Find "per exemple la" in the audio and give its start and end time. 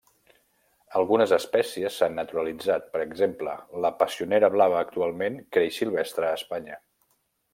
2.95-3.93